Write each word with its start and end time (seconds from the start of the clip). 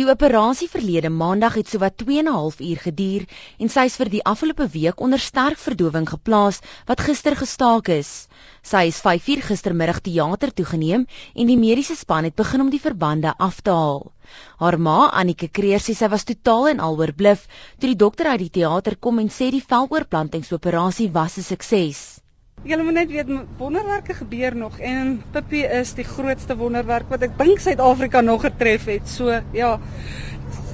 Die 0.00 0.08
operasie 0.08 0.66
verlede 0.72 1.10
maandag 1.12 1.58
het 1.58 1.68
sowat 1.68 1.98
2 2.00 2.20
en 2.20 2.28
'n 2.28 2.34
half 2.34 2.60
uur 2.66 2.78
geduur 2.84 3.24
en 3.64 3.68
sy 3.72 3.82
is 3.88 3.96
vir 4.00 4.08
die 4.14 4.22
afgelope 4.30 4.66
week 4.76 5.02
onder 5.06 5.20
sterk 5.20 5.58
verdowing 5.64 6.06
geplaas 6.08 6.60
wat 6.90 7.02
gister 7.08 7.36
gestaak 7.40 7.90
is. 7.96 8.12
Sy 8.70 8.86
is 8.92 9.00
5uur 9.06 9.42
gistermiddag 9.48 10.00
teater 10.06 10.54
toegeneem 10.54 11.04
en 11.34 11.52
die 11.52 11.58
mediese 11.64 11.96
span 11.96 12.24
het 12.24 12.38
begin 12.40 12.64
om 12.64 12.70
die 12.70 12.80
verbande 12.86 13.34
af 13.48 13.60
te 13.60 13.76
haal. 13.76 14.02
Haar 14.56 14.78
ma, 14.78 15.10
Annike 15.20 15.48
Kreer, 15.48 15.84
sê 15.84 15.92
sy 15.94 16.08
was 16.08 16.24
totaal 16.24 16.68
en 16.72 16.80
al 16.80 16.96
oorbluf 16.96 17.44
toe 17.78 17.92
die 17.92 18.02
dokter 18.06 18.32
uit 18.32 18.40
die 18.46 18.54
teater 18.56 18.96
kom 18.96 19.18
en 19.18 19.28
sê 19.28 19.50
die 19.50 19.66
veloorplantingsoperasie 19.68 21.12
was 21.12 21.36
'n 21.36 21.42
sukses. 21.52 22.20
Julle 22.60 22.84
moet 22.84 22.92
net 22.92 23.08
weet 23.08 23.30
wonderwerke 23.56 24.14
gebeur 24.14 24.56
nog 24.56 24.74
en 24.84 25.22
Pippi 25.32 25.62
is 25.64 25.94
die 25.96 26.04
grootste 26.04 26.56
wonderwerk 26.60 27.08
wat 27.08 27.22
ek 27.24 27.38
dink 27.38 27.62
Suid-Afrika 27.64 28.20
nog 28.20 28.42
getref 28.44 28.84
het. 28.90 29.08
So 29.08 29.32
ja. 29.56 29.70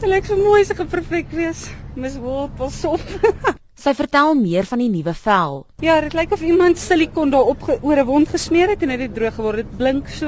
Sy 0.01 0.11
lyk 0.11 0.27
so 0.27 0.35
mooi, 0.41 0.65
sy 0.67 0.75
gaan 0.75 0.91
perfek 0.91 1.31
wees. 1.31 1.69
Mis 1.95 2.17
Wolf, 2.19 2.51
pas 2.59 2.81
op. 2.91 3.05
sy 3.85 3.95
vertel 3.95 4.35
meer 4.41 4.67
van 4.67 4.83
die 4.83 4.89
nuwe 4.91 5.15
vel. 5.15 5.63
Ja, 5.85 6.01
dit 6.03 6.17
lyk 6.19 6.35
of 6.35 6.43
iemand 6.43 6.83
silikon 6.83 7.31
daarop 7.31 7.63
oor 7.77 8.03
'n 8.03 8.07
wond 8.11 8.35
gesmeer 8.35 8.75
het 8.75 8.83
en 8.83 8.91
dit 8.97 9.07
het 9.07 9.15
droog 9.15 9.39
geword. 9.39 9.63
Dit 9.63 9.79
blink 9.79 10.11
so 10.11 10.27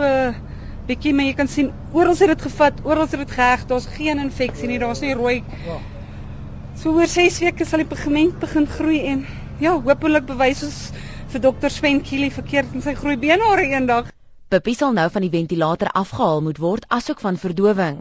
bietjie, 0.86 1.12
maar 1.12 1.26
jy 1.26 1.34
kan 1.34 1.50
sien 1.50 1.72
oral 1.92 2.14
het 2.14 2.32
dit 2.36 2.42
gevat, 2.42 2.80
oral 2.84 3.10
het 3.10 3.18
dit 3.18 3.34
geheg. 3.34 3.66
Daar's 3.66 3.90
geen 3.98 4.22
infeksie 4.22 4.68
nie, 4.70 4.78
daar's 4.78 5.02
nie 5.02 5.14
rooi. 5.14 5.42
So 6.78 6.94
oor 6.94 7.10
6 7.10 7.42
weke 7.42 7.66
sal 7.66 7.82
die 7.82 7.90
pigment 7.90 8.38
begin 8.38 8.66
groei 8.78 9.02
en 9.10 9.26
ja, 9.58 9.74
hopelik 9.74 10.26
bewys 10.30 10.62
ons 10.62 10.92
vir 11.32 11.42
dokter 11.44 11.70
Sven 11.70 11.98
Kili 12.00 12.30
verkeerd 12.32 12.72
in 12.72 12.84
sy 12.84 12.94
groei 12.96 13.16
benare 13.20 13.66
eendag. 13.68 14.06
Pippi 14.48 14.72
sal 14.72 14.94
nou 14.96 15.04
van 15.12 15.24
die 15.26 15.32
ventilator 15.32 15.90
afgehaal 16.00 16.38
moet 16.40 16.60
word 16.62 16.86
asook 16.96 17.18
van 17.20 17.36
verdowing. 17.36 17.98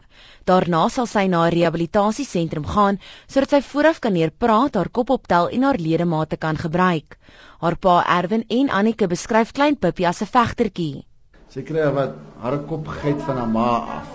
Daarna 0.48 0.86
sal 0.88 1.10
sy 1.12 1.26
na 1.28 1.42
'n 1.48 1.52
rehabilitasiesentrum 1.52 2.64
gaan 2.76 3.00
sodat 3.28 3.50
sy 3.50 3.62
vooraf 3.72 4.00
kan 4.00 4.14
leer 4.14 4.32
praat, 4.32 4.76
haar 4.76 4.90
kop 4.90 5.10
optel 5.10 5.50
en 5.50 5.64
haar 5.64 5.76
ledemate 5.76 6.38
kan 6.38 6.56
gebruik. 6.56 7.18
Haar 7.60 7.76
pa 7.76 8.04
Erwin 8.20 8.46
en 8.48 8.70
Annike 8.70 9.08
beskryf 9.08 9.52
klein 9.52 9.76
Pippi 9.76 10.06
as 10.06 10.22
'n 10.22 10.32
vegtertjie. 10.32 11.04
Sy 11.50 11.62
kry 11.62 11.92
wat 11.92 12.16
haar 12.42 12.60
kop 12.60 12.88
geit 12.88 13.22
van 13.22 13.38
haar 13.38 13.50
ma 13.50 13.70
af. 14.00 14.10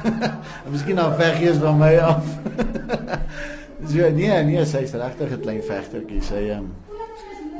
en 0.64 0.70
miskien 0.72 0.96
haar 0.96 1.16
veggies 1.16 1.58
van 1.58 1.78
my 1.78 1.96
af. 1.96 2.24
so 3.90 4.10
nee, 4.10 4.44
nee, 4.44 4.64
sy's 4.64 4.92
regtig 4.94 5.30
'n 5.30 5.40
klein 5.40 5.62
vegtertjie. 5.62 6.22
Sy 6.22 6.48
ehm 6.48 6.58
um, 6.58 6.99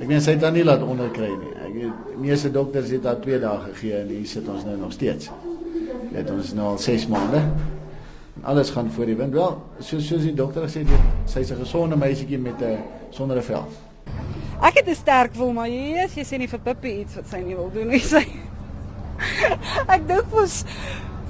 Ek 0.01 0.07
meen 0.09 0.23
sy 0.25 0.33
het 0.37 0.41
dan 0.41 0.57
nie 0.57 0.65
laat 0.65 0.83
onderkry 0.83 1.29
nie. 1.29 1.53
Ek 1.61 1.75
die 1.77 1.91
meeste 2.21 2.51
dokters 2.51 2.89
het 2.95 3.05
haar 3.05 3.21
2 3.21 3.41
dae 3.43 3.59
gegee 3.67 3.99
en 4.01 4.09
hier 4.09 4.27
sit 4.27 4.49
ons 4.49 4.65
nou 4.65 4.79
nog 4.81 4.95
steeds. 4.97 5.29
Dit 6.11 6.31
ons 6.33 6.55
nou 6.57 6.73
al 6.73 6.81
6 6.81 7.07
maande. 7.13 7.43
En 8.41 8.47
alles 8.55 8.73
gaan 8.73 8.91
voor 8.91 9.13
die 9.13 9.17
wind. 9.19 9.37
Wel, 9.37 9.59
soos 9.79 10.07
soos 10.09 10.25
die 10.25 10.35
dokter 10.35 10.65
gesê 10.65 10.87
het, 10.89 11.09
sy's 11.29 11.53
'n 11.53 11.61
gesonde 11.61 11.97
meisietjie 11.97 12.39
met 12.39 12.63
'n 12.63 12.79
sonder 13.11 13.37
'n 13.37 13.43
vel. 13.43 13.69
Ek 14.63 14.75
het 14.81 14.89
'n 14.89 14.95
sterk 14.95 15.35
wil, 15.35 15.53
maar 15.53 15.69
is 15.69 16.15
jy 16.15 16.25
sê 16.25 16.39
nie 16.39 16.49
vir 16.49 16.61
Pippi 16.61 17.01
iets 17.01 17.15
wat 17.15 17.29
sy 17.29 17.45
nie 17.45 17.57
wil 17.57 17.71
doen 17.73 17.89
nie. 17.89 18.01
Sy 18.13 18.25
Ek 19.87 20.09
dink 20.09 20.33
mos 20.33 20.65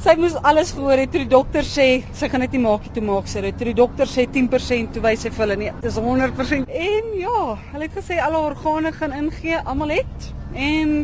sy 0.00 0.14
moes 0.16 0.36
alles 0.48 0.70
gehoor 0.72 1.00
het 1.02 1.10
toe 1.12 1.20
die 1.24 1.30
dokter 1.32 1.66
sê 1.66 1.88
sy 2.16 2.28
gaan 2.32 2.44
dit 2.46 2.56
nie 2.56 2.62
maak 2.64 2.86
nie 2.86 2.92
toe 2.96 3.02
maak 3.04 3.26
sy 3.28 3.42
dit. 3.44 3.56
Toe 3.60 3.68
die 3.68 3.76
dokter 3.76 4.08
sê 4.08 4.24
10% 4.36 4.94
toe 4.94 5.02
wys 5.04 5.26
sy 5.26 5.32
vir 5.34 5.44
hulle 5.44 5.56
nee 5.60 5.74
dis 5.84 5.98
100% 6.00 6.72
en 6.84 7.10
ja 7.20 7.42
hulle 7.72 7.84
het 7.88 7.98
gesê 7.98 8.20
alle 8.24 8.40
organe 8.50 8.94
gaan 8.96 9.16
ingee 9.18 9.60
almal 9.60 9.92
het 9.98 10.30
en 10.54 10.96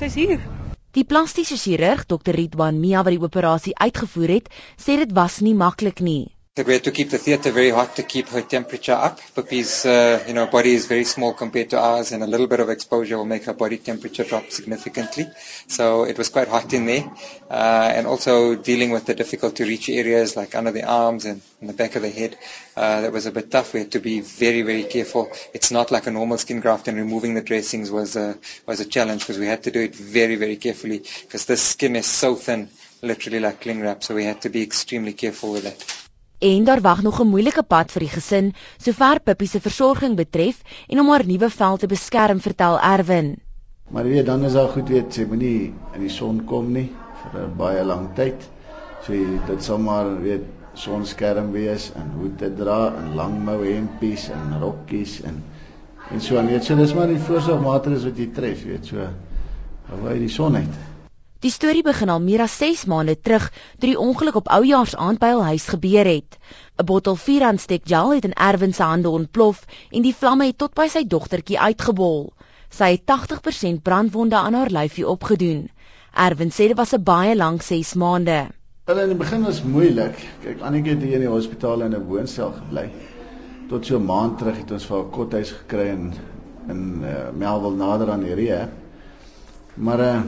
sy's 0.00 0.18
hier. 0.20 0.44
Die 0.92 1.06
plastiese 1.08 1.56
chirurg 1.56 2.04
Dr 2.10 2.36
Ridwan 2.36 2.80
Mia 2.82 3.00
wat 3.06 3.16
die 3.16 3.24
operasie 3.24 3.76
uitgevoer 3.80 4.36
het 4.36 4.52
sê 4.76 5.00
dit 5.00 5.16
was 5.16 5.40
nie 5.40 5.56
maklik 5.56 6.04
nie 6.04 6.28
We 6.54 6.74
had 6.74 6.84
to 6.84 6.90
keep 6.90 7.08
the 7.08 7.16
theatre 7.16 7.50
very 7.50 7.70
hot 7.70 7.96
to 7.96 8.02
keep 8.02 8.28
her 8.28 8.42
temperature 8.42 8.92
up. 8.92 9.20
Puppy's, 9.34 9.86
uh, 9.86 10.22
you 10.28 10.34
know, 10.34 10.46
body 10.46 10.74
is 10.74 10.84
very 10.84 11.04
small 11.04 11.32
compared 11.32 11.70
to 11.70 11.78
ours, 11.78 12.12
and 12.12 12.22
a 12.22 12.26
little 12.26 12.46
bit 12.46 12.60
of 12.60 12.68
exposure 12.68 13.16
will 13.16 13.24
make 13.24 13.44
her 13.44 13.54
body 13.54 13.78
temperature 13.78 14.22
drop 14.22 14.50
significantly. 14.50 15.28
So 15.66 16.04
it 16.04 16.18
was 16.18 16.28
quite 16.28 16.48
hot 16.48 16.74
in 16.74 16.84
there, 16.84 17.10
uh, 17.50 17.92
and 17.96 18.06
also 18.06 18.54
dealing 18.54 18.90
with 18.90 19.06
the 19.06 19.14
difficult 19.14 19.56
to 19.56 19.64
reach 19.64 19.88
areas 19.88 20.36
like 20.36 20.54
under 20.54 20.72
the 20.72 20.82
arms 20.82 21.24
and 21.24 21.40
in 21.62 21.68
the 21.68 21.72
back 21.72 21.96
of 21.96 22.02
the 22.02 22.10
head. 22.10 22.36
Uh, 22.76 23.00
that 23.00 23.12
was 23.12 23.24
a 23.24 23.32
bit 23.32 23.50
tough. 23.50 23.72
We 23.72 23.80
had 23.80 23.92
to 23.92 24.00
be 24.00 24.20
very, 24.20 24.60
very 24.60 24.84
careful. 24.84 25.32
It's 25.54 25.70
not 25.70 25.90
like 25.90 26.06
a 26.06 26.10
normal 26.10 26.36
skin 26.36 26.60
graft, 26.60 26.86
and 26.86 26.98
removing 26.98 27.32
the 27.32 27.40
dressings 27.40 27.90
was 27.90 28.14
a 28.14 28.36
was 28.66 28.78
a 28.78 28.84
challenge 28.84 29.22
because 29.22 29.38
we 29.38 29.46
had 29.46 29.62
to 29.62 29.70
do 29.70 29.80
it 29.80 29.94
very, 29.94 30.36
very 30.36 30.56
carefully 30.56 31.02
because 31.22 31.46
the 31.46 31.56
skin 31.56 31.96
is 31.96 32.04
so 32.04 32.34
thin, 32.34 32.68
literally 33.00 33.40
like 33.40 33.62
cling 33.62 33.80
wrap. 33.80 34.04
So 34.04 34.14
we 34.14 34.26
had 34.26 34.42
to 34.42 34.50
be 34.50 34.62
extremely 34.62 35.14
careful 35.14 35.52
with 35.52 35.62
that. 35.62 36.01
En 36.42 36.64
daar 36.64 36.80
wag 36.80 37.02
nog 37.02 37.20
'n 37.20 37.28
moeilike 37.30 37.62
pad 37.62 37.92
vir 37.92 38.00
die 38.00 38.14
gesin 38.14 38.52
sover 38.78 39.20
Pippi 39.20 39.46
se 39.46 39.60
versorging 39.60 40.16
betref 40.16 40.62
en 40.88 41.00
om 41.00 41.08
haar 41.08 41.26
nuwe 41.26 41.50
vel 41.50 41.76
te 41.76 41.86
beskerm, 41.86 42.40
vertel 42.40 42.80
Erwin. 42.80 43.36
Maar 43.90 44.04
weet 44.04 44.26
dan 44.26 44.44
is 44.44 44.52
daar 44.52 44.68
goed 44.68 44.88
weet 44.88 45.14
sy 45.14 45.24
moenie 45.24 45.74
in 45.94 46.00
die 46.00 46.08
son 46.08 46.44
kom 46.44 46.72
nie 46.72 46.90
vir 47.22 47.40
'n 47.42 47.56
baie 47.56 47.84
lang 47.84 48.14
tyd. 48.14 48.48
So 49.04 49.12
dit 49.46 49.62
sal 49.62 49.78
maar 49.78 50.22
weet 50.22 50.44
sonskerm 50.72 51.52
wees 51.52 51.92
en 51.94 52.10
hoe 52.16 52.34
te 52.36 52.54
dra 52.54 52.94
in 52.98 53.14
lang 53.14 53.44
mou 53.44 53.64
hempies 53.64 54.28
en 54.28 54.60
rokkies 54.60 55.20
en 55.22 55.42
en 56.10 56.20
so 56.20 56.46
weet 56.46 56.64
so 56.64 56.76
dis 56.76 56.94
maar 56.94 57.06
die 57.06 57.18
voorsorgmaatreëls 57.18 58.04
wat 58.04 58.18
jy 58.18 58.30
tref 58.34 58.64
weet 58.64 58.86
so 58.86 58.96
hou 59.88 60.08
hy 60.08 60.18
die 60.18 60.28
son 60.28 60.56
uit. 60.56 60.91
Die 61.42 61.50
storie 61.50 61.82
begin 61.82 62.10
al 62.12 62.20
meer 62.22 62.44
as 62.44 62.52
6 62.62 62.84
maande 62.86 63.16
terug 63.18 63.48
toe 63.50 63.88
die 63.88 63.98
ongeluk 63.98 64.36
op 64.38 64.50
Oujaarsaaand 64.56 65.18
by 65.18 65.30
hul 65.32 65.40
huis 65.42 65.64
gebeur 65.72 66.06
het. 66.06 66.36
'n 66.78 66.84
Bottel 66.86 67.16
4 67.22 67.42
aansteek 67.46 67.88
gel 67.92 68.12
het 68.14 68.28
in 68.28 68.34
Erwin 68.48 68.74
se 68.74 68.82
hande 68.82 69.10
ontplof 69.10 69.64
en 69.90 70.04
die 70.06 70.14
vlamme 70.14 70.46
het 70.46 70.58
tot 70.58 70.74
by 70.78 70.86
sy 70.92 71.02
dogtertjie 71.14 71.58
uitgebol. 71.58 72.30
Sy 72.70 72.92
het 72.92 73.02
80% 73.10 73.82
brandwonde 73.82 74.36
aan 74.36 74.54
haar 74.54 74.70
lyfie 74.70 75.06
opgedoen. 75.14 75.64
Erwin 76.26 76.54
sê 76.54 76.68
dit 76.70 76.76
was 76.76 76.94
'n 76.94 77.02
baie 77.02 77.34
lank 77.36 77.62
6 77.62 77.94
maande. 77.94 78.46
Wel 78.84 79.00
in 79.00 79.08
die 79.08 79.18
begin 79.24 79.42
was 79.42 79.62
moeilik. 79.62 80.22
Kyk, 80.44 80.60
Annetjie 80.60 80.94
het 80.94 81.02
hier 81.02 81.18
in 81.18 81.26
die 81.26 81.34
hospitaal 81.34 81.82
in 81.82 81.94
'n 81.94 82.06
woonstel 82.06 82.52
gebly. 82.52 82.86
Tot 83.68 83.86
so 83.86 83.98
'n 83.98 84.04
maand 84.04 84.38
terug 84.38 84.56
het 84.58 84.70
ons 84.70 84.86
vir 84.86 84.98
'n 84.98 85.10
kothuis 85.10 85.50
gekry 85.50 85.88
in 85.88 86.14
in 86.68 87.02
uh, 87.02 87.34
Melville 87.34 87.76
nader 87.76 88.10
aan 88.10 88.22
die 88.22 88.34
rehab. 88.34 88.70
Maar 89.74 90.00
uh 90.00 90.22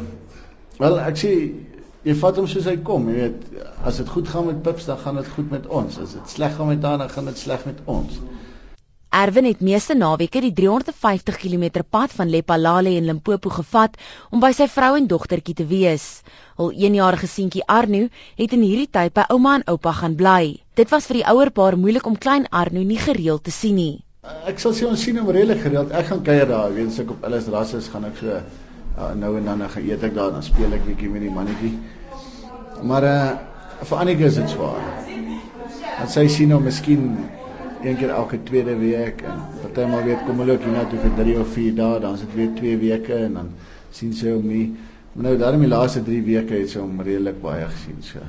Wel, 0.79 0.97
ek 0.99 1.19
sê 1.21 1.33
jy 2.05 2.15
vat 2.21 2.39
hom 2.41 2.49
soos 2.51 2.67
hy 2.67 2.79
kom, 2.87 3.07
jy 3.09 3.21
weet, 3.21 3.45
as 3.87 4.01
dit 4.01 4.09
goed 4.11 4.31
gaan 4.31 4.49
met 4.51 4.63
Pips, 4.65 4.89
dan 4.91 4.99
gaan 4.99 5.21
dit 5.21 5.29
goed 5.37 5.53
met 5.55 5.69
ons. 5.71 6.01
As 6.03 6.17
dit 6.17 6.33
sleg 6.35 6.57
gaan 6.57 6.73
met 6.73 6.83
haar, 6.83 6.99
dan 6.99 7.13
gaan 7.13 7.31
dit 7.31 7.39
sleg 7.39 7.63
met 7.69 7.79
ons. 7.87 8.19
Erwin 9.15 9.47
het 9.47 9.61
meeste 9.63 9.95
naweke 9.95 10.41
die 10.43 10.51
350 10.53 11.37
km 11.39 11.85
pad 11.87 12.11
van 12.19 12.31
Lepalale 12.31 12.97
in 12.99 13.07
Limpopo 13.07 13.53
gevat 13.55 13.95
om 14.35 14.43
by 14.43 14.51
sy 14.59 14.67
vrou 14.67 14.97
en 14.99 15.07
dogtertjie 15.07 15.55
te 15.61 15.67
wees. 15.71 16.25
Hul 16.59 16.75
1-jarige 16.75 17.31
seentjie 17.31 17.63
Arno 17.71 18.09
het 18.41 18.57
in 18.59 18.67
hierdie 18.67 18.91
tyd 18.91 19.15
by 19.15 19.29
ouma 19.31 19.55
en 19.61 19.67
oupa 19.71 19.95
gaan 20.01 20.19
bly. 20.19 20.57
Dit 20.75 20.91
was 20.91 21.07
vir 21.07 21.21
die 21.21 21.29
ouer 21.31 21.55
paar 21.55 21.79
moeilik 21.79 22.11
om 22.11 22.19
klein 22.19 22.51
Arno 22.51 22.83
nie 22.83 22.99
gereeld 22.99 23.47
te 23.47 23.55
sien 23.55 23.79
nie. 23.79 24.03
Ek 24.51 24.59
sal 24.59 24.75
sê 24.75 24.91
ons 24.91 24.99
sien 24.99 25.23
hom 25.23 25.31
redelik 25.31 25.63
gereeld. 25.63 25.95
Ek 25.95 26.11
gaan 26.11 26.27
kuier 26.27 26.51
daar, 26.51 26.75
weet 26.75 26.91
as 26.91 27.03
ek 27.07 27.15
op 27.15 27.23
Ellis 27.31 27.47
Rasses 27.55 27.93
gaan 27.95 28.11
ek 28.11 28.19
so 28.19 28.43
uh, 28.99 29.13
nou 29.19 29.37
en 29.39 29.45
dan 29.45 29.65
dan 29.65 29.79
eet 29.81 30.03
ek 30.03 30.15
daar 30.15 30.33
dan 30.33 30.43
speel 30.43 30.73
ek 30.73 30.87
bietjie 30.87 31.11
met 31.11 31.25
die 31.25 31.33
mannetjie. 31.35 31.75
Maar 32.83 33.09
uh 33.11 33.33
vir 33.85 33.99
Annika 33.99 34.25
is 34.25 34.37
dit 34.39 34.51
swaar. 34.51 34.85
Want 35.99 36.11
sy 36.13 36.29
sien 36.31 36.53
hom 36.55 36.63
miskien 36.65 37.09
een 37.85 37.99
keer 38.01 38.15
elke 38.15 38.39
tweede 38.49 38.77
week 38.81 39.21
en 39.29 39.43
partymal 39.61 40.07
weet 40.07 40.23
kom 40.27 40.41
hulle 40.41 40.57
ook 40.57 40.65
hiernatoe 40.65 41.01
vir 41.03 41.13
3 41.19 41.35
of 41.43 41.51
4 41.57 41.75
dae, 41.81 41.99
dan 42.01 42.17
is 42.17 42.23
dit 42.25 42.39
weer 42.39 42.55
2 42.61 42.79
weke 42.85 43.19
en 43.27 43.37
dan 43.41 43.51
sien 43.91 44.15
sy 44.17 44.33
hom 44.33 44.47
nie. 44.49 44.65
Maar 45.13 45.29
nou 45.29 45.35
daarom 45.43 45.67
die 45.67 45.71
laaste 45.75 46.03
3 46.07 46.23
weke 46.31 46.57
het 46.63 46.73
sy 46.73 46.81
hom 46.81 47.03
redelik 47.05 47.43
baie 47.43 47.67
gesien 47.75 48.01
so. 48.07 48.25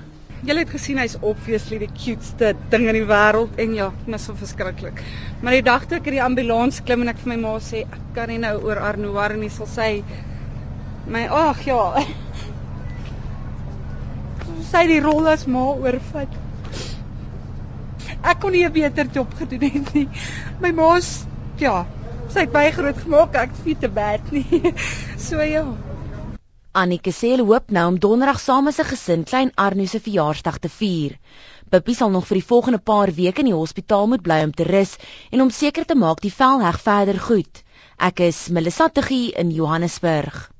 Julle 0.46 0.66
het 0.66 0.74
gesien 0.76 1.00
hy's 1.00 1.16
obviously 1.22 1.80
die 1.82 1.90
cutest 1.94 2.44
ding 2.74 2.90
in 2.90 3.00
die 3.00 3.08
wêreld 3.10 3.56
en 3.62 3.74
ja, 3.78 3.90
net 4.06 4.22
so 4.22 4.36
verskriklik. 4.38 5.00
Maar 5.42 5.58
die 5.58 5.66
dag 5.66 5.88
toe 5.88 6.02
ek 6.02 6.12
in 6.12 6.20
die 6.20 6.26
ambulans 6.26 6.84
klim 6.86 7.06
en 7.06 7.14
ek 7.14 7.24
vir 7.24 7.34
my 7.34 7.42
ma 7.48 7.56
sê 7.64 7.86
ek 7.88 8.02
kan 8.18 8.30
nie 8.34 8.42
nou 8.44 8.58
oor 8.68 8.82
Arno 8.92 9.16
Warren 9.16 9.42
nie, 9.46 9.54
sal 9.54 9.70
sy 9.72 9.90
My 11.08 11.28
ag 11.30 11.62
ja. 11.68 11.82
Sy 14.72 14.88
die 14.90 15.02
rol 15.04 15.28
as 15.30 15.46
ma 15.46 15.68
oorvat. 15.78 16.32
Ek 18.26 18.40
kon 18.42 18.52
nie 18.52 18.66
'n 18.66 18.74
beter 18.74 19.06
job 19.14 19.34
gedoen 19.38 19.70
het 19.70 19.94
nie. 19.94 20.08
My 20.62 20.72
ma's 20.72 21.28
ja, 21.62 21.86
sy 22.34 22.46
het 22.46 22.52
baie 22.52 22.72
groot 22.72 22.98
gemaak, 22.98 23.36
ek 23.36 23.52
nie 23.66 23.76
te 23.76 23.90
bad 23.90 24.32
nie. 24.32 24.74
So 25.26 25.42
ja. 25.42 25.66
Annike 26.76 27.14
sê 27.16 27.30
hulle 27.32 27.46
hoop 27.48 27.70
nou 27.72 27.86
om 27.88 28.00
donderdag 28.00 28.40
saam 28.42 28.68
as 28.68 28.80
'n 28.80 28.90
gesin 28.90 29.24
klein 29.30 29.52
Arno 29.56 29.86
se 29.86 30.00
verjaarsdag 30.00 30.58
te 30.60 30.70
vier. 30.70 31.20
Pippi 31.70 31.94
sal 31.94 32.10
nog 32.10 32.26
vir 32.28 32.42
die 32.42 32.50
volgende 32.50 32.80
paar 32.80 33.14
weke 33.14 33.46
in 33.46 33.52
die 33.52 33.60
hospitaal 33.62 34.08
moet 34.08 34.26
bly 34.26 34.42
om 34.44 34.52
te 34.52 34.64
rus 34.64 34.98
en 35.32 35.42
om 35.42 35.50
seker 35.50 35.86
te 35.86 35.96
maak 35.96 36.20
die 36.22 36.34
vel 36.34 36.66
heg 36.66 36.82
verder 36.82 37.20
goed. 37.20 37.64
Ek 37.98 38.20
is 38.20 38.50
Melissa 38.50 38.90
Tuggie 38.90 39.32
in 39.38 39.52
Johannesburg. 39.52 40.55